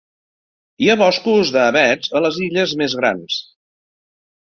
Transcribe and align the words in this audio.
Hi 0.85 0.89
ha 0.89 0.95
boscos 1.01 1.53
d'avets 1.57 2.17
a 2.21 2.25
les 2.27 2.43
illes 2.49 2.77
més 2.83 3.01
grans. 3.03 3.41